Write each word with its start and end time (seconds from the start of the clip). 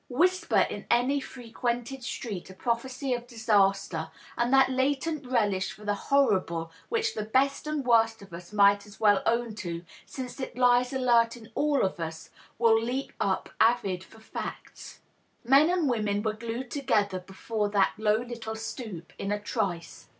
Whisper 0.09 0.65
in 0.67 0.87
any 0.89 1.19
fre 1.19 1.49
quented 1.53 2.03
street 2.03 2.49
a 2.49 2.55
prophecy 2.55 3.13
of 3.13 3.27
disaster, 3.27 4.09
and 4.35 4.51
that 4.51 4.71
latent 4.71 5.27
relish 5.27 5.71
for 5.73 5.85
the 5.85 5.93
hor 5.93 6.31
rible 6.41 6.71
which 6.89 7.13
the 7.13 7.21
best 7.23 7.67
and 7.67 7.85
worst 7.85 8.23
of 8.23 8.33
us 8.33 8.51
might 8.51 8.87
as 8.87 8.99
well 8.99 9.21
own 9.27 9.53
to, 9.57 9.85
since 10.07 10.39
it 10.39 10.57
lies 10.57 10.91
alert 10.91 11.37
in 11.37 11.51
all 11.53 11.85
of 11.85 11.99
us, 11.99 12.31
will 12.57 12.81
leap 12.81 13.13
up 13.21 13.49
avid 13.59 14.03
for 14.03 14.17
&cts. 14.17 14.97
Men 15.43 15.69
and 15.69 15.87
women 15.87 16.23
were 16.23 16.33
glued 16.33 16.71
together 16.71 17.19
before 17.19 17.69
that 17.69 17.93
low 17.99 18.17
little 18.23 18.55
stoop, 18.55 19.13
in 19.19 19.31
a 19.31 19.39
trice. 19.39 20.07